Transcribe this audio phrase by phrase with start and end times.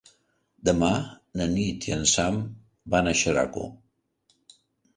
[0.69, 0.87] Demà
[1.41, 2.41] na Nit i en Sam
[2.97, 3.69] van a Xeraco.